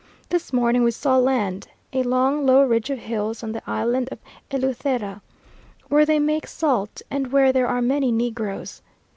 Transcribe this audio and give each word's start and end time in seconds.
This 0.29 0.51
morning 0.51 0.81
we 0.81 0.89
saw 0.89 1.17
land; 1.19 1.67
a 1.93 2.01
long, 2.01 2.43
low 2.43 2.63
ridge 2.63 2.89
of 2.89 2.97
hills 2.97 3.43
on 3.43 3.51
the 3.51 3.61
island 3.69 4.09
of 4.11 4.17
Eleuthera, 4.49 5.21
where 5.89 6.07
they 6.07 6.17
make 6.17 6.47
salt, 6.47 7.03
and 7.11 7.31
where 7.31 7.53
there 7.53 7.67
are 7.67 7.83
many 7.83 8.11
negroes. 8.11 8.81